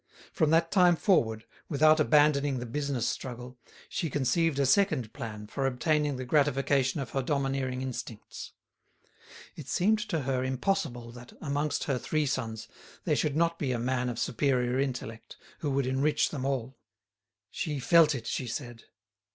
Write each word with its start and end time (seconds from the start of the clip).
From 0.33 0.49
that 0.49 0.71
time 0.71 0.95
forward, 0.95 1.45
without 1.69 1.99
abandoning 1.99 2.57
the 2.57 2.65
business 2.65 3.07
struggle, 3.07 3.59
she 3.87 4.09
conceived 4.09 4.57
a 4.57 4.65
second 4.65 5.13
plan 5.13 5.45
for 5.45 5.67
obtaining 5.67 6.15
the 6.15 6.25
gratification 6.25 6.99
of 6.99 7.11
her 7.11 7.21
domineering 7.21 7.83
instincts. 7.83 8.53
It 9.55 9.67
seemed 9.67 9.99
to 10.09 10.21
her 10.21 10.43
impossible 10.43 11.11
that, 11.11 11.33
amongst 11.39 11.83
her 11.83 11.99
three 11.99 12.25
sons, 12.25 12.67
there 13.03 13.15
should 13.15 13.35
not 13.35 13.59
be 13.59 13.71
a 13.73 13.77
man 13.77 14.09
of 14.09 14.17
superior 14.17 14.79
intellect, 14.79 15.37
who 15.59 15.69
would 15.69 15.85
enrich 15.85 16.31
them 16.31 16.45
all. 16.45 16.79
She 17.51 17.77
felt 17.77 18.15
it, 18.15 18.25
she 18.25 18.47
said. 18.47 18.85